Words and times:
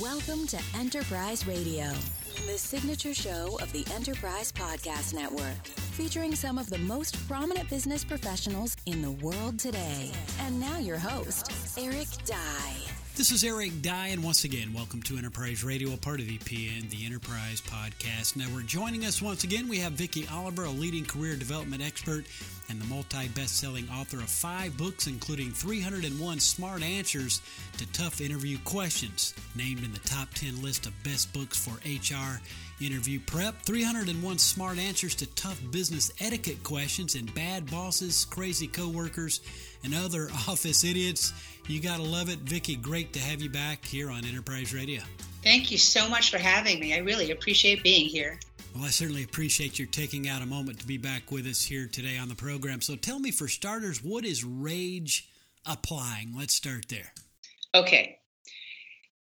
Welcome 0.00 0.48
to 0.48 0.58
Enterprise 0.76 1.46
Radio, 1.46 1.84
the 2.46 2.58
signature 2.58 3.14
show 3.14 3.56
of 3.60 3.70
the 3.72 3.86
Enterprise 3.94 4.50
Podcast 4.50 5.14
Network, 5.14 5.66
featuring 5.92 6.34
some 6.34 6.58
of 6.58 6.68
the 6.68 6.78
most 6.78 7.16
prominent 7.28 7.70
business 7.70 8.02
professionals 8.02 8.76
in 8.86 9.02
the 9.02 9.12
world 9.12 9.58
today. 9.58 10.10
And 10.40 10.58
now 10.58 10.78
your 10.78 10.98
host, 10.98 11.52
Eric 11.78 12.08
Dye. 12.26 13.03
This 13.16 13.30
is 13.30 13.44
Eric 13.44 13.80
Dye, 13.80 14.08
and 14.08 14.24
once 14.24 14.42
again, 14.42 14.72
welcome 14.74 15.00
to 15.02 15.16
Enterprise 15.16 15.62
Radio, 15.62 15.94
a 15.94 15.96
part 15.96 16.18
of 16.18 16.26
EPN, 16.26 16.90
the 16.90 17.06
Enterprise 17.06 17.60
Podcast 17.60 18.34
Network. 18.34 18.66
Joining 18.66 19.04
us 19.04 19.22
once 19.22 19.44
again, 19.44 19.68
we 19.68 19.78
have 19.78 19.92
Vicky 19.92 20.26
Oliver, 20.32 20.64
a 20.64 20.70
leading 20.70 21.04
career 21.04 21.36
development 21.36 21.80
expert 21.80 22.24
and 22.68 22.80
the 22.80 22.86
multi 22.86 23.28
best 23.28 23.60
selling 23.60 23.88
author 23.88 24.16
of 24.16 24.28
five 24.28 24.76
books, 24.76 25.06
including 25.06 25.52
301 25.52 26.40
Smart 26.40 26.82
Answers 26.82 27.40
to 27.78 27.86
Tough 27.92 28.20
Interview 28.20 28.58
Questions, 28.64 29.32
named 29.54 29.84
in 29.84 29.92
the 29.92 30.00
top 30.00 30.34
10 30.34 30.60
list 30.60 30.86
of 30.86 31.02
best 31.04 31.32
books 31.32 31.56
for 31.56 31.74
HR 31.86 32.40
interview 32.80 33.20
prep, 33.20 33.62
301 33.62 34.38
Smart 34.38 34.78
Answers 34.78 35.14
to 35.14 35.26
Tough 35.34 35.60
Business 35.70 36.12
Etiquette 36.18 36.64
Questions, 36.64 37.14
and 37.14 37.32
Bad 37.32 37.70
Bosses, 37.70 38.24
Crazy 38.24 38.66
Coworkers, 38.66 39.40
and 39.84 39.94
Other 39.94 40.28
Office 40.48 40.84
Idiots. 40.84 41.32
You 41.68 41.80
got 41.80 41.96
to 41.96 42.02
love 42.02 42.28
it. 42.28 42.38
Vicky, 42.40 42.76
great 42.76 43.12
to 43.12 43.20
have 43.20 43.40
you 43.40 43.50
back 43.50 43.84
here 43.84 44.10
on 44.10 44.24
Enterprise 44.24 44.74
Radio. 44.74 45.02
Thank 45.42 45.70
you 45.70 45.78
so 45.78 46.08
much 46.08 46.30
for 46.30 46.38
having 46.38 46.80
me. 46.80 46.94
I 46.94 46.98
really 46.98 47.30
appreciate 47.30 47.82
being 47.82 48.08
here. 48.08 48.38
Well, 48.74 48.84
I 48.84 48.88
certainly 48.88 49.22
appreciate 49.22 49.78
your 49.78 49.86
taking 49.86 50.28
out 50.28 50.42
a 50.42 50.46
moment 50.46 50.80
to 50.80 50.86
be 50.86 50.98
back 50.98 51.30
with 51.30 51.46
us 51.46 51.62
here 51.62 51.86
today 51.86 52.18
on 52.18 52.28
the 52.28 52.34
program. 52.34 52.80
So 52.80 52.96
tell 52.96 53.20
me, 53.20 53.30
for 53.30 53.46
starters, 53.46 54.02
what 54.02 54.24
is 54.24 54.42
rage 54.44 55.28
applying? 55.64 56.34
Let's 56.36 56.54
start 56.54 56.86
there. 56.88 57.12
Okay. 57.74 58.18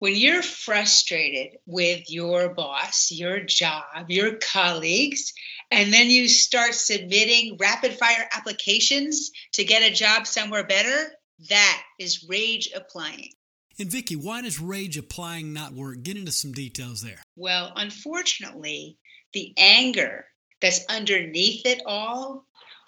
When 0.03 0.17
you're 0.17 0.43
frustrated 0.43 1.59
with 1.65 2.11
your 2.11 2.53
boss, 2.53 3.13
your 3.13 3.39
job, 3.39 3.85
your 4.09 4.35
colleagues, 4.35 5.33
and 5.71 5.95
then 5.95 6.11
you 6.11 6.27
start 6.27 6.75
submitting 6.75 7.57
rapid 7.61 7.97
fire 7.97 8.29
applications 8.33 9.31
to 9.53 9.63
get 9.63 9.89
a 9.89 9.95
job 9.95 10.27
somewhere 10.27 10.67
better, 10.67 11.13
that 11.51 11.83
is 12.01 12.27
rage 12.29 12.69
applying. 12.75 13.31
And 13.79 13.93
Vicky, 13.93 14.17
why 14.17 14.43
does 14.43 14.59
rage 14.59 14.99
applying 14.99 15.53
not 15.53 15.73
work? 15.73 16.03
Get 16.03 16.17
into 16.17 16.33
some 16.33 16.51
details 16.51 17.01
there. 17.01 17.23
Well, 17.37 17.73
unfortunately, 17.77 18.99
the 19.35 19.55
anger 19.57 20.25
that's 20.61 20.85
underneath 20.89 21.65
it 21.65 21.81
all 21.87 22.45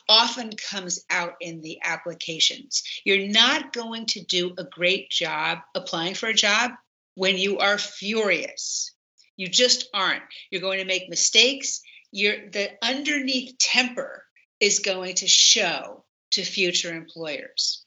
often 0.08 0.50
comes 0.56 1.04
out 1.10 1.34
in 1.40 1.60
the 1.60 1.78
applications. 1.84 2.82
You're 3.04 3.28
not 3.28 3.72
going 3.72 4.06
to 4.06 4.24
do 4.24 4.52
a 4.58 4.64
great 4.64 5.10
job 5.10 5.58
applying 5.76 6.14
for 6.14 6.26
a 6.26 6.34
job 6.34 6.72
when 7.14 7.38
you 7.38 7.58
are 7.58 7.78
furious. 7.78 8.92
You 9.36 9.48
just 9.48 9.88
aren't. 9.92 10.22
You're 10.50 10.60
going 10.60 10.78
to 10.78 10.84
make 10.84 11.08
mistakes. 11.08 11.80
You're, 12.12 12.50
the 12.50 12.70
underneath 12.82 13.58
temper 13.58 14.24
is 14.60 14.78
going 14.78 15.16
to 15.16 15.28
show 15.28 16.04
to 16.32 16.42
future 16.44 16.94
employers. 16.94 17.84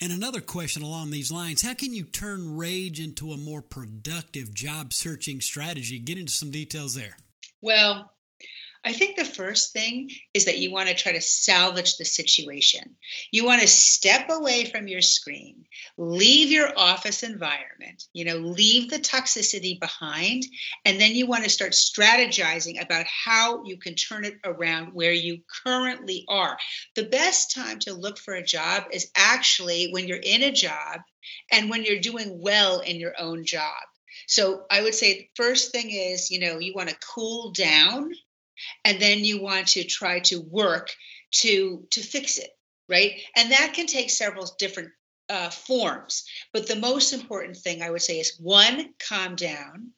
And 0.00 0.12
another 0.12 0.40
question 0.40 0.82
along 0.82 1.10
these 1.10 1.32
lines 1.32 1.62
how 1.62 1.74
can 1.74 1.92
you 1.92 2.04
turn 2.04 2.56
rage 2.56 3.00
into 3.00 3.32
a 3.32 3.36
more 3.36 3.62
productive 3.62 4.54
job 4.54 4.92
searching 4.92 5.40
strategy? 5.40 5.98
Get 5.98 6.18
into 6.18 6.32
some 6.32 6.50
details 6.50 6.94
there. 6.94 7.16
Well, 7.60 8.12
I 8.84 8.92
think 8.92 9.16
the 9.16 9.24
first 9.24 9.72
thing 9.72 10.10
is 10.34 10.44
that 10.44 10.58
you 10.58 10.70
want 10.70 10.88
to 10.88 10.94
try 10.94 11.12
to 11.12 11.20
salvage 11.20 11.96
the 11.96 12.04
situation. 12.04 12.96
You 13.32 13.44
want 13.44 13.60
to 13.60 13.66
step 13.68 14.30
away 14.30 14.66
from 14.66 14.88
your 14.88 15.02
screen, 15.02 15.64
leave 15.96 16.50
your 16.50 16.78
office 16.78 17.22
environment, 17.22 18.04
you 18.12 18.24
know, 18.24 18.36
leave 18.36 18.88
the 18.88 18.98
toxicity 18.98 19.80
behind, 19.80 20.44
and 20.84 21.00
then 21.00 21.12
you 21.12 21.26
want 21.26 21.44
to 21.44 21.50
start 21.50 21.72
strategizing 21.72 22.80
about 22.80 23.06
how 23.06 23.64
you 23.64 23.78
can 23.78 23.94
turn 23.94 24.24
it 24.24 24.38
around 24.44 24.94
where 24.94 25.12
you 25.12 25.40
currently 25.64 26.24
are. 26.28 26.56
The 26.94 27.04
best 27.04 27.52
time 27.52 27.80
to 27.80 27.94
look 27.94 28.18
for 28.18 28.34
a 28.34 28.44
job 28.44 28.84
is 28.92 29.10
actually 29.16 29.90
when 29.90 30.06
you're 30.06 30.18
in 30.18 30.44
a 30.44 30.52
job 30.52 31.00
and 31.50 31.68
when 31.68 31.84
you're 31.84 32.00
doing 32.00 32.40
well 32.40 32.80
in 32.80 32.96
your 32.96 33.14
own 33.18 33.44
job. 33.44 33.74
So 34.26 34.64
I 34.70 34.82
would 34.82 34.94
say 34.94 35.14
the 35.14 35.28
first 35.36 35.72
thing 35.72 35.90
is, 35.90 36.30
you 36.30 36.38
know, 36.38 36.58
you 36.58 36.74
want 36.74 36.90
to 36.90 36.96
cool 37.14 37.50
down 37.52 38.12
and 38.84 39.00
then 39.00 39.24
you 39.24 39.40
want 39.40 39.68
to 39.68 39.84
try 39.84 40.20
to 40.20 40.40
work 40.40 40.90
to 41.30 41.86
to 41.90 42.00
fix 42.00 42.38
it, 42.38 42.50
right? 42.88 43.20
And 43.36 43.52
that 43.52 43.72
can 43.74 43.86
take 43.86 44.10
several 44.10 44.46
different 44.58 44.90
uh, 45.28 45.50
forms. 45.50 46.24
But 46.52 46.66
the 46.66 46.76
most 46.76 47.12
important 47.12 47.56
thing 47.56 47.82
I 47.82 47.90
would 47.90 48.02
say 48.02 48.18
is 48.18 48.38
one, 48.40 48.94
calm 49.08 49.36
down, 49.36 49.92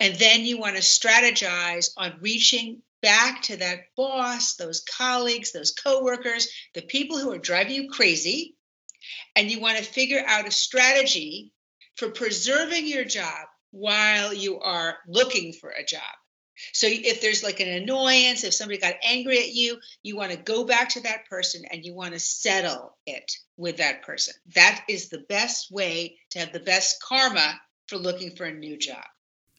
and 0.00 0.14
then 0.16 0.44
you 0.44 0.58
want 0.58 0.76
to 0.76 0.82
strategize 0.82 1.90
on 1.96 2.18
reaching 2.20 2.82
back 3.02 3.42
to 3.42 3.56
that 3.58 3.80
boss, 3.96 4.56
those 4.56 4.80
colleagues, 4.80 5.52
those 5.52 5.72
coworkers, 5.72 6.48
the 6.74 6.82
people 6.82 7.18
who 7.18 7.32
are 7.32 7.38
driving 7.38 7.74
you 7.74 7.90
crazy, 7.90 8.56
and 9.34 9.50
you 9.50 9.60
want 9.60 9.78
to 9.78 9.84
figure 9.84 10.22
out 10.26 10.48
a 10.48 10.50
strategy 10.50 11.52
for 11.96 12.10
preserving 12.10 12.86
your 12.86 13.04
job 13.04 13.46
while 13.70 14.32
you 14.32 14.58
are 14.60 14.96
looking 15.06 15.52
for 15.52 15.70
a 15.70 15.84
job. 15.84 16.02
So 16.72 16.86
if 16.90 17.20
there's 17.20 17.42
like 17.42 17.60
an 17.60 17.68
annoyance, 17.68 18.44
if 18.44 18.54
somebody 18.54 18.78
got 18.78 18.94
angry 19.02 19.38
at 19.38 19.52
you, 19.52 19.78
you 20.02 20.16
want 20.16 20.32
to 20.32 20.38
go 20.38 20.64
back 20.64 20.90
to 20.90 21.00
that 21.02 21.28
person 21.28 21.64
and 21.70 21.84
you 21.84 21.94
want 21.94 22.14
to 22.14 22.20
settle 22.20 22.96
it 23.06 23.30
with 23.56 23.78
that 23.78 24.02
person. 24.02 24.34
That 24.54 24.84
is 24.88 25.08
the 25.08 25.24
best 25.28 25.70
way 25.70 26.16
to 26.30 26.38
have 26.38 26.52
the 26.52 26.60
best 26.60 27.02
karma 27.02 27.60
for 27.88 27.96
looking 27.96 28.34
for 28.34 28.44
a 28.44 28.52
new 28.52 28.76
job. 28.76 29.04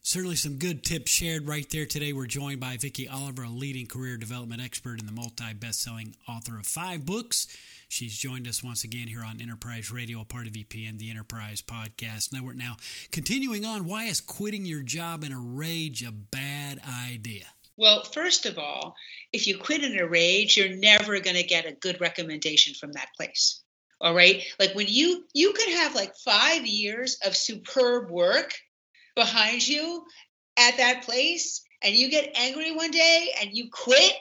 Certainly, 0.02 0.36
some 0.36 0.56
good 0.56 0.84
tips 0.84 1.10
shared 1.10 1.46
right 1.46 1.68
there 1.68 1.84
today. 1.84 2.14
We're 2.14 2.26
joined 2.26 2.60
by 2.60 2.78
Vicky 2.78 3.06
Oliver, 3.06 3.42
a 3.42 3.50
leading 3.50 3.86
career 3.86 4.16
development 4.16 4.62
expert 4.62 5.00
and 5.00 5.08
the 5.08 5.12
multi 5.12 5.52
best 5.52 5.82
selling 5.82 6.14
author 6.26 6.58
of 6.58 6.66
five 6.66 7.04
books. 7.04 7.46
She's 7.90 8.16
joined 8.16 8.46
us 8.46 8.62
once 8.62 8.84
again 8.84 9.08
here 9.08 9.24
on 9.24 9.40
Enterprise 9.40 9.90
Radio, 9.90 10.22
part 10.24 10.46
of 10.46 10.52
EPN, 10.52 10.98
the 10.98 11.10
Enterprise 11.10 11.62
Podcast 11.62 12.32
Network. 12.34 12.56
Now, 12.56 12.76
continuing 13.10 13.64
on, 13.64 13.86
why 13.86 14.04
is 14.04 14.20
quitting 14.20 14.66
your 14.66 14.82
job 14.82 15.24
in 15.24 15.32
a 15.32 15.38
rage 15.38 16.02
a 16.02 16.12
bad 16.12 16.47
idea? 16.88 17.44
Well, 17.76 18.02
first 18.02 18.44
of 18.46 18.58
all, 18.58 18.96
if 19.32 19.46
you 19.46 19.56
quit 19.56 19.84
in 19.84 19.98
a 19.98 20.08
rage, 20.08 20.56
you're 20.56 20.76
never 20.76 21.20
going 21.20 21.36
to 21.36 21.44
get 21.44 21.66
a 21.66 21.72
good 21.72 22.00
recommendation 22.00 22.74
from 22.74 22.92
that 22.92 23.10
place. 23.16 23.62
All 24.00 24.14
right. 24.14 24.42
Like 24.58 24.74
when 24.74 24.86
you 24.88 25.24
you 25.32 25.52
could 25.52 25.68
have 25.70 25.94
like 25.94 26.14
five 26.24 26.66
years 26.66 27.18
of 27.24 27.36
superb 27.36 28.10
work 28.10 28.54
behind 29.16 29.66
you 29.66 30.04
at 30.56 30.76
that 30.76 31.02
place 31.02 31.62
and 31.82 31.94
you 31.94 32.10
get 32.10 32.36
angry 32.36 32.74
one 32.74 32.90
day 32.90 33.34
and 33.40 33.50
you 33.52 33.70
quit, 33.72 34.12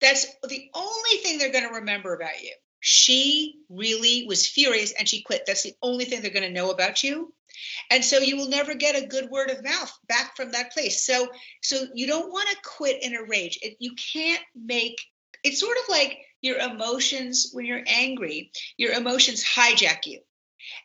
that's 0.00 0.26
the 0.48 0.70
only 0.74 1.16
thing 1.22 1.38
they're 1.38 1.52
going 1.52 1.68
to 1.68 1.74
remember 1.74 2.14
about 2.14 2.42
you. 2.42 2.52
She 2.80 3.56
really 3.68 4.26
was 4.26 4.46
furious 4.46 4.92
and 4.92 5.08
she 5.08 5.22
quit. 5.22 5.44
That's 5.46 5.62
the 5.62 5.74
only 5.82 6.04
thing 6.04 6.22
they're 6.22 6.30
going 6.30 6.46
to 6.46 6.50
know 6.50 6.70
about 6.70 7.02
you. 7.02 7.32
And 7.90 8.04
so 8.04 8.18
you 8.18 8.36
will 8.36 8.48
never 8.48 8.74
get 8.74 9.00
a 9.00 9.06
good 9.06 9.30
word 9.30 9.50
of 9.50 9.64
mouth 9.64 9.92
back 10.06 10.36
from 10.36 10.52
that 10.52 10.72
place. 10.72 11.04
So 11.04 11.28
so 11.62 11.86
you 11.94 12.06
don't 12.06 12.32
want 12.32 12.48
to 12.50 12.56
quit 12.64 13.02
in 13.02 13.16
a 13.16 13.24
rage. 13.24 13.58
It, 13.62 13.76
you 13.80 13.94
can't 14.12 14.42
make 14.54 14.96
it's 15.42 15.60
sort 15.60 15.76
of 15.78 15.88
like 15.88 16.18
your 16.40 16.58
emotions 16.58 17.50
when 17.52 17.64
you're 17.64 17.84
angry, 17.86 18.52
your 18.76 18.92
emotions 18.92 19.44
hijack 19.44 20.06
you. 20.06 20.20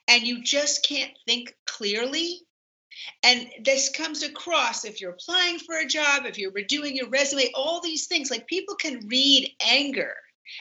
And 0.08 0.24
you 0.24 0.42
just 0.44 0.88
can't 0.88 1.12
think 1.28 1.56
clearly 1.66 2.40
and 3.24 3.50
this 3.64 3.90
comes 3.90 4.24
across 4.24 4.86
if 4.86 5.02
you're 5.02 5.12
applying 5.12 5.60
for 5.60 5.76
a 5.76 5.86
job, 5.86 6.26
if 6.26 6.38
you're 6.38 6.52
redoing 6.52 6.96
your 6.96 7.10
resume, 7.10 7.52
all 7.56 7.82
these 7.82 8.08
things. 8.08 8.30
Like 8.30 8.48
people 8.48 8.76
can 8.76 9.08
read 9.08 9.52
anger 9.62 10.14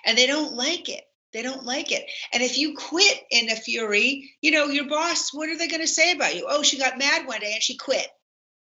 and 0.05 0.17
they 0.17 0.27
don't 0.27 0.55
like 0.55 0.89
it. 0.89 1.05
They 1.33 1.43
don't 1.43 1.65
like 1.65 1.93
it. 1.93 2.05
And 2.33 2.43
if 2.43 2.59
you 2.59 2.75
quit 2.77 3.23
in 3.31 3.51
a 3.51 3.57
fury, 3.57 4.31
you 4.41 4.51
know, 4.51 4.67
your 4.67 4.89
boss, 4.89 5.33
what 5.33 5.49
are 5.49 5.57
they 5.57 5.69
going 5.69 5.81
to 5.81 5.87
say 5.87 6.13
about 6.13 6.37
you? 6.37 6.47
Oh, 6.49 6.63
she 6.63 6.79
got 6.79 6.99
mad 6.99 7.27
one 7.27 7.41
day 7.41 7.53
and 7.55 7.63
she 7.63 7.77
quit. 7.77 8.07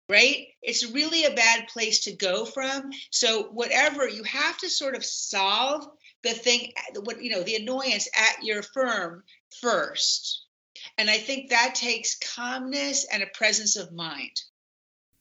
Right? 0.09 0.47
It's 0.61 0.91
really 0.91 1.23
a 1.23 1.33
bad 1.33 1.67
place 1.69 2.05
to 2.05 2.15
go 2.15 2.45
from. 2.45 2.91
So, 3.09 3.43
whatever, 3.43 4.07
you 4.07 4.23
have 4.23 4.57
to 4.59 4.69
sort 4.69 4.95
of 4.95 5.05
solve 5.05 5.87
the 6.23 6.33
thing, 6.33 6.73
what, 7.03 7.23
you 7.23 7.31
know, 7.31 7.43
the 7.43 7.55
annoyance 7.55 8.09
at 8.15 8.43
your 8.43 8.63
firm 8.63 9.23
first 9.61 10.43
and 10.97 11.09
I 11.09 11.17
think 11.17 11.49
that 11.49 11.75
takes 11.75 12.17
calmness 12.35 13.05
and 13.11 13.23
a 13.23 13.27
presence 13.27 13.75
of 13.75 13.91
mind. 13.91 14.41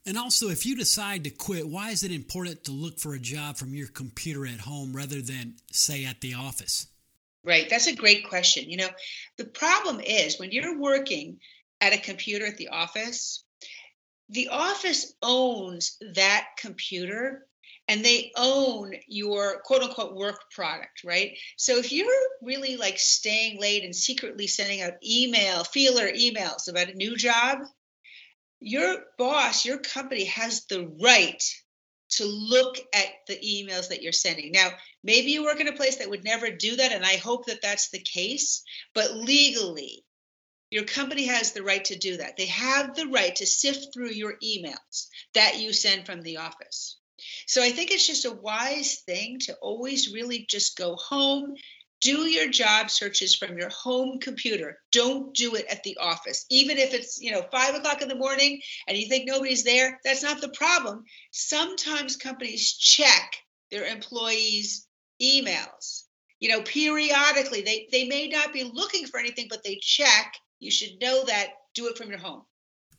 And 0.04 0.18
also, 0.18 0.48
if 0.48 0.66
you 0.66 0.74
decide 0.74 1.24
to 1.24 1.30
quit, 1.30 1.68
why 1.68 1.90
is 1.90 2.02
it 2.02 2.10
important 2.10 2.64
to 2.64 2.72
look 2.72 2.98
for 2.98 3.14
a 3.14 3.20
job 3.20 3.56
from 3.56 3.74
your 3.74 3.86
computer 3.86 4.46
at 4.46 4.60
home 4.60 4.94
rather 4.94 5.22
than, 5.22 5.54
say, 5.70 6.04
at 6.04 6.20
the 6.20 6.34
office? 6.34 6.88
Right. 7.44 7.68
That's 7.68 7.88
a 7.88 7.96
great 7.96 8.28
question. 8.28 8.70
You 8.70 8.76
know, 8.76 8.90
the 9.36 9.46
problem 9.46 10.00
is 10.00 10.38
when 10.38 10.52
you're 10.52 10.78
working 10.78 11.38
at 11.80 11.92
a 11.92 11.98
computer 11.98 12.46
at 12.46 12.56
the 12.56 12.68
office, 12.68 13.44
the 14.28 14.48
office 14.48 15.12
owns 15.22 15.98
that 16.14 16.46
computer 16.56 17.46
and 17.88 18.04
they 18.04 18.30
own 18.36 18.92
your 19.08 19.60
quote 19.62 19.82
unquote 19.82 20.14
work 20.14 20.50
product, 20.52 21.02
right? 21.04 21.36
So 21.56 21.78
if 21.78 21.90
you're 21.90 22.08
really 22.40 22.76
like 22.76 22.98
staying 22.98 23.60
late 23.60 23.84
and 23.84 23.94
secretly 23.94 24.46
sending 24.46 24.80
out 24.80 24.94
email, 25.04 25.64
feeler 25.64 26.08
emails 26.08 26.68
about 26.68 26.88
a 26.88 26.94
new 26.94 27.16
job, 27.16 27.58
your 28.60 29.04
boss, 29.18 29.64
your 29.64 29.78
company 29.78 30.24
has 30.26 30.64
the 30.66 30.86
right 31.02 31.42
to 32.16 32.24
look 32.26 32.76
at 32.94 33.06
the 33.26 33.38
emails 33.38 33.88
that 33.88 34.02
you're 34.02 34.12
sending. 34.12 34.52
Now, 34.52 34.70
maybe 35.02 35.30
you 35.30 35.44
work 35.44 35.60
in 35.60 35.68
a 35.68 35.76
place 35.76 35.96
that 35.96 36.10
would 36.10 36.24
never 36.24 36.50
do 36.50 36.76
that, 36.76 36.92
and 36.92 37.04
I 37.04 37.16
hope 37.16 37.46
that 37.46 37.62
that's 37.62 37.90
the 37.90 38.00
case, 38.00 38.62
but 38.94 39.16
legally, 39.16 40.04
your 40.70 40.84
company 40.84 41.26
has 41.26 41.52
the 41.52 41.62
right 41.62 41.84
to 41.86 41.98
do 41.98 42.16
that. 42.16 42.36
They 42.36 42.46
have 42.46 42.94
the 42.94 43.06
right 43.06 43.36
to 43.36 43.46
sift 43.46 43.88
through 43.92 44.12
your 44.12 44.34
emails 44.42 45.08
that 45.34 45.58
you 45.58 45.72
send 45.72 46.06
from 46.06 46.22
the 46.22 46.38
office. 46.38 46.96
So 47.46 47.62
I 47.62 47.70
think 47.70 47.90
it's 47.90 48.06
just 48.06 48.24
a 48.24 48.32
wise 48.32 49.02
thing 49.06 49.38
to 49.40 49.54
always 49.56 50.12
really 50.12 50.46
just 50.48 50.76
go 50.76 50.96
home 50.96 51.54
do 52.02 52.26
your 52.28 52.48
job 52.48 52.90
searches 52.90 53.34
from 53.34 53.56
your 53.56 53.70
home 53.70 54.18
computer. 54.18 54.76
Don't 54.90 55.34
do 55.34 55.54
it 55.54 55.64
at 55.70 55.84
the 55.84 55.96
office. 55.98 56.44
Even 56.50 56.76
if 56.76 56.92
it's 56.92 57.20
you 57.20 57.30
know 57.30 57.42
five 57.50 57.74
o'clock 57.74 58.02
in 58.02 58.08
the 58.08 58.14
morning 58.14 58.60
and 58.86 58.98
you 58.98 59.08
think 59.08 59.26
nobody's 59.26 59.64
there 59.64 59.98
that's 60.04 60.22
not 60.22 60.40
the 60.40 60.48
problem. 60.50 61.04
Sometimes 61.30 62.16
companies 62.16 62.72
check 62.72 63.36
their 63.70 63.86
employees 63.86 64.86
emails. 65.22 66.02
You 66.40 66.50
know 66.50 66.62
periodically 66.62 67.62
they 67.62 67.88
they 67.90 68.06
may 68.06 68.28
not 68.28 68.52
be 68.52 68.64
looking 68.64 69.06
for 69.06 69.18
anything 69.18 69.46
but 69.48 69.64
they 69.64 69.78
check. 69.80 70.34
You 70.58 70.70
should 70.70 71.00
know 71.00 71.24
that. 71.24 71.48
Do 71.74 71.88
it 71.88 71.96
from 71.96 72.10
your 72.10 72.18
home. 72.18 72.42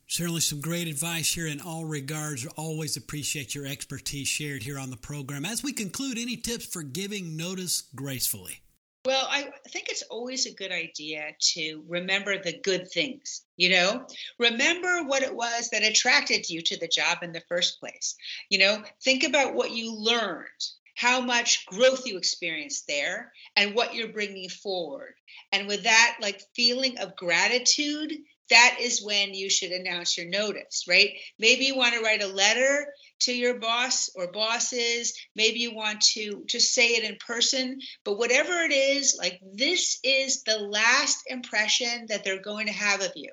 Certainly, 0.08 0.40
some 0.40 0.60
great 0.60 0.88
advice 0.88 1.32
here 1.32 1.46
in 1.46 1.60
all 1.60 1.84
regards. 1.84 2.44
Always 2.56 2.96
appreciate 2.96 3.54
your 3.54 3.66
expertise 3.66 4.26
shared 4.26 4.64
here 4.64 4.80
on 4.80 4.90
the 4.90 4.96
program. 4.96 5.44
As 5.44 5.62
we 5.62 5.72
conclude, 5.72 6.18
any 6.18 6.36
tips 6.36 6.66
for 6.66 6.82
giving 6.82 7.36
notice 7.36 7.84
gracefully? 7.94 8.63
Well, 9.04 9.26
I 9.28 9.50
think 9.68 9.90
it's 9.90 10.02
always 10.04 10.46
a 10.46 10.54
good 10.54 10.72
idea 10.72 11.34
to 11.52 11.84
remember 11.88 12.38
the 12.38 12.58
good 12.58 12.90
things, 12.90 13.42
you 13.58 13.68
know? 13.68 14.06
Remember 14.38 15.02
what 15.02 15.22
it 15.22 15.34
was 15.34 15.68
that 15.70 15.82
attracted 15.82 16.48
you 16.48 16.62
to 16.62 16.78
the 16.78 16.88
job 16.88 17.18
in 17.20 17.32
the 17.32 17.42
first 17.46 17.80
place. 17.80 18.16
You 18.48 18.60
know, 18.60 18.82
think 19.02 19.24
about 19.24 19.54
what 19.54 19.72
you 19.72 19.94
learned, 19.94 20.48
how 20.94 21.20
much 21.20 21.66
growth 21.66 22.06
you 22.06 22.16
experienced 22.16 22.86
there, 22.86 23.32
and 23.56 23.74
what 23.74 23.94
you're 23.94 24.08
bringing 24.08 24.48
forward. 24.48 25.14
And 25.52 25.68
with 25.68 25.84
that, 25.84 26.16
like 26.22 26.40
feeling 26.54 26.96
of 26.98 27.14
gratitude, 27.14 28.14
that 28.50 28.76
is 28.80 29.02
when 29.02 29.34
you 29.34 29.48
should 29.48 29.70
announce 29.70 30.16
your 30.16 30.28
notice, 30.28 30.84
right? 30.88 31.10
Maybe 31.38 31.64
you 31.64 31.76
want 31.76 31.94
to 31.94 32.02
write 32.02 32.22
a 32.22 32.26
letter 32.26 32.86
to 33.20 33.32
your 33.32 33.58
boss 33.58 34.10
or 34.14 34.32
bosses. 34.32 35.14
Maybe 35.34 35.60
you 35.60 35.74
want 35.74 36.00
to 36.12 36.44
just 36.46 36.74
say 36.74 36.88
it 36.88 37.04
in 37.04 37.16
person. 37.26 37.78
But 38.04 38.18
whatever 38.18 38.52
it 38.60 38.72
is, 38.72 39.16
like 39.18 39.40
this 39.54 39.98
is 40.04 40.42
the 40.42 40.58
last 40.58 41.22
impression 41.26 42.06
that 42.08 42.24
they're 42.24 42.42
going 42.42 42.66
to 42.66 42.72
have 42.72 43.00
of 43.00 43.12
you. 43.16 43.30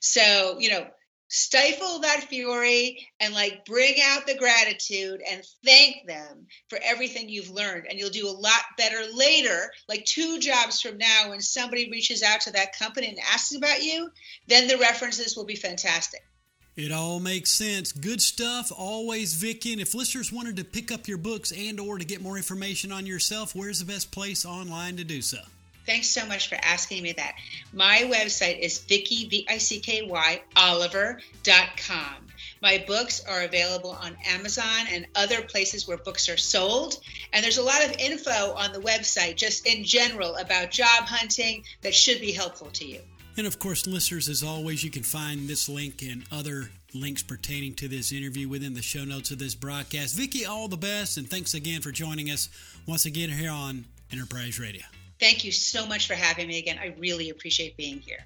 So, 0.00 0.56
you 0.58 0.70
know, 0.70 0.86
stifle 1.28 1.98
that 2.00 2.24
fury 2.28 3.08
and 3.20 3.34
like 3.34 3.64
bring 3.64 3.94
out 4.04 4.26
the 4.26 4.36
gratitude 4.36 5.20
and 5.28 5.42
thank 5.64 6.06
them 6.06 6.46
for 6.68 6.78
everything 6.82 7.28
you've 7.28 7.50
learned 7.50 7.86
and 7.88 7.98
you'll 7.98 8.10
do 8.10 8.28
a 8.28 8.30
lot 8.30 8.62
better 8.78 9.02
later 9.14 9.70
like 9.88 10.04
two 10.04 10.38
jobs 10.38 10.80
from 10.80 10.96
now 10.98 11.30
when 11.30 11.40
somebody 11.40 11.90
reaches 11.90 12.22
out 12.22 12.40
to 12.40 12.52
that 12.52 12.78
company 12.78 13.08
and 13.08 13.18
asks 13.32 13.54
about 13.56 13.82
you 13.82 14.08
then 14.46 14.68
the 14.68 14.78
references 14.78 15.36
will 15.36 15.44
be 15.44 15.56
fantastic 15.56 16.22
it 16.76 16.92
all 16.92 17.20
makes 17.20 17.50
sense. 17.50 17.90
Good 17.90 18.20
stuff 18.20 18.70
always, 18.70 19.32
Vicky. 19.32 19.72
And 19.72 19.80
if 19.80 19.94
listeners 19.94 20.30
wanted 20.30 20.56
to 20.56 20.64
pick 20.64 20.92
up 20.92 21.08
your 21.08 21.16
books 21.16 21.50
and 21.50 21.80
or 21.80 21.96
to 21.96 22.04
get 22.04 22.20
more 22.20 22.36
information 22.36 22.92
on 22.92 23.06
yourself, 23.06 23.54
where's 23.54 23.78
the 23.78 23.86
best 23.86 24.10
place 24.10 24.44
online 24.44 24.98
to 24.98 25.04
do 25.04 25.22
so? 25.22 25.38
Thanks 25.86 26.08
so 26.08 26.26
much 26.26 26.48
for 26.48 26.56
asking 26.62 27.02
me 27.02 27.12
that. 27.12 27.36
My 27.72 28.08
website 28.12 28.58
is 28.58 28.78
Vicky, 28.78 29.28
V-I-C-K-Y, 29.28 30.42
Oliver.com. 30.56 32.26
My 32.62 32.82
books 32.86 33.22
are 33.28 33.42
available 33.42 33.90
on 33.90 34.16
Amazon 34.26 34.86
and 34.90 35.06
other 35.14 35.42
places 35.42 35.86
where 35.86 35.96
books 35.98 36.28
are 36.28 36.36
sold. 36.36 36.98
And 37.32 37.44
there's 37.44 37.58
a 37.58 37.62
lot 37.62 37.84
of 37.84 37.92
info 37.98 38.52
on 38.54 38.72
the 38.72 38.80
website, 38.80 39.36
just 39.36 39.66
in 39.66 39.84
general, 39.84 40.36
about 40.36 40.70
job 40.70 41.04
hunting 41.04 41.64
that 41.82 41.94
should 41.94 42.20
be 42.20 42.32
helpful 42.32 42.68
to 42.72 42.84
you. 42.84 43.00
And 43.36 43.46
of 43.46 43.58
course, 43.58 43.86
listeners, 43.86 44.28
as 44.28 44.42
always, 44.42 44.82
you 44.82 44.90
can 44.90 45.02
find 45.02 45.46
this 45.46 45.68
link 45.68 46.02
and 46.02 46.24
other 46.32 46.70
links 46.94 47.22
pertaining 47.22 47.74
to 47.74 47.88
this 47.88 48.10
interview 48.10 48.48
within 48.48 48.72
the 48.72 48.82
show 48.82 49.04
notes 49.04 49.30
of 49.30 49.38
this 49.38 49.54
broadcast. 49.54 50.16
Vicky, 50.16 50.46
all 50.46 50.68
the 50.68 50.76
best, 50.76 51.18
and 51.18 51.28
thanks 51.28 51.52
again 51.52 51.82
for 51.82 51.90
joining 51.90 52.30
us 52.30 52.48
once 52.86 53.04
again 53.04 53.28
here 53.28 53.50
on 53.50 53.84
Enterprise 54.10 54.58
Radio. 54.58 54.82
Thank 55.18 55.44
you 55.44 55.52
so 55.52 55.86
much 55.86 56.06
for 56.06 56.14
having 56.14 56.48
me 56.48 56.58
again. 56.58 56.78
I 56.78 56.94
really 56.98 57.30
appreciate 57.30 57.76
being 57.76 58.00
here. 58.00 58.18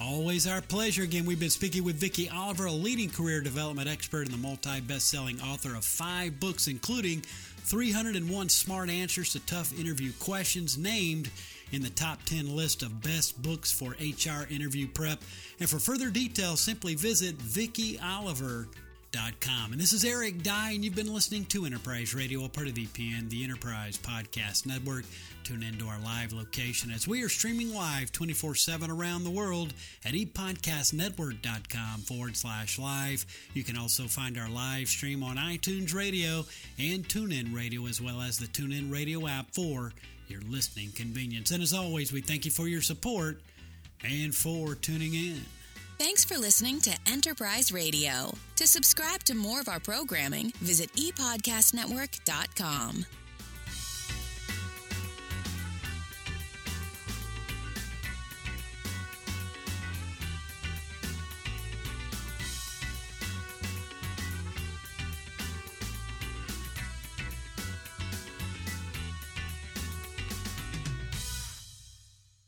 Always 0.00 0.48
our 0.48 0.60
pleasure. 0.60 1.04
Again, 1.04 1.26
we've 1.26 1.38
been 1.38 1.50
speaking 1.50 1.84
with 1.84 1.94
Vicky 1.94 2.28
Oliver, 2.28 2.66
a 2.66 2.72
leading 2.72 3.08
career 3.08 3.40
development 3.40 3.88
expert 3.88 4.22
and 4.22 4.32
the 4.32 4.38
multi 4.38 4.80
best 4.80 5.08
selling 5.08 5.40
author 5.40 5.76
of 5.76 5.84
five 5.84 6.40
books, 6.40 6.66
including 6.66 7.20
301 7.20 8.48
Smart 8.48 8.90
Answers 8.90 9.32
to 9.32 9.40
Tough 9.46 9.78
Interview 9.78 10.10
Questions, 10.18 10.76
named 10.76 11.30
in 11.70 11.82
the 11.82 11.90
top 11.90 12.22
10 12.24 12.54
list 12.54 12.82
of 12.82 13.00
best 13.00 13.40
books 13.42 13.70
for 13.70 13.92
HR 13.92 14.46
interview 14.50 14.88
prep. 14.88 15.20
And 15.60 15.70
for 15.70 15.78
further 15.78 16.10
details, 16.10 16.60
simply 16.60 16.96
visit 16.96 17.38
VickyOliver.com. 17.38 18.66
And 19.14 19.80
this 19.80 19.94
is 19.94 20.04
Eric 20.04 20.42
Dye, 20.42 20.72
and 20.72 20.84
you've 20.84 20.94
been 20.94 21.12
listening 21.12 21.46
to 21.46 21.64
Enterprise 21.64 22.14
Radio, 22.14 22.44
a 22.44 22.48
part 22.48 22.68
of 22.68 22.74
EPN, 22.74 23.30
the 23.30 23.42
Enterprise 23.42 23.96
Podcast 23.98 24.66
Network. 24.66 25.04
Tune 25.44 25.62
into 25.62 25.86
our 25.86 25.98
live 26.00 26.34
location 26.34 26.90
as 26.90 27.08
we 27.08 27.22
are 27.22 27.28
streaming 27.30 27.74
live 27.74 28.12
24 28.12 28.54
7 28.54 28.90
around 28.90 29.24
the 29.24 29.30
world 29.30 29.72
at 30.04 30.12
epodcastnetwork.com 30.12 32.00
forward 32.00 32.36
slash 32.36 32.78
live. 32.78 33.24
You 33.54 33.64
can 33.64 33.78
also 33.78 34.04
find 34.04 34.36
our 34.36 34.50
live 34.50 34.88
stream 34.88 35.22
on 35.22 35.36
iTunes 35.36 35.94
Radio 35.94 36.44
and 36.78 37.08
TuneIn 37.08 37.54
Radio, 37.54 37.86
as 37.86 37.98
well 38.00 38.20
as 38.20 38.38
the 38.38 38.46
TuneIn 38.46 38.92
Radio 38.92 39.26
app 39.26 39.54
for 39.54 39.94
your 40.28 40.42
listening 40.42 40.90
convenience. 40.94 41.50
And 41.50 41.62
as 41.62 41.72
always, 41.72 42.12
we 42.12 42.20
thank 42.20 42.44
you 42.44 42.50
for 42.50 42.68
your 42.68 42.82
support 42.82 43.40
and 44.04 44.34
for 44.34 44.74
tuning 44.74 45.14
in. 45.14 45.42
Thanks 46.04 46.24
for 46.24 46.36
listening 46.36 46.80
to 46.80 46.90
Enterprise 47.06 47.70
Radio. 47.70 48.34
To 48.56 48.66
subscribe 48.66 49.22
to 49.22 49.36
more 49.36 49.60
of 49.60 49.68
our 49.68 49.78
programming, 49.78 50.52
visit 50.60 50.92
epodcastnetwork.com. 50.94 53.06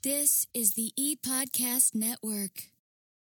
This 0.03 0.49
is 0.53 0.75
the 0.75 0.91
ePodcast 0.99 1.95
Network. 1.95 2.74